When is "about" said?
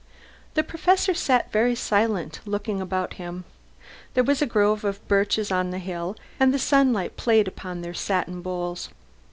2.81-3.13